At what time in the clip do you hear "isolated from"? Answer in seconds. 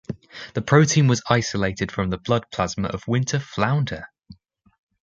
1.29-2.09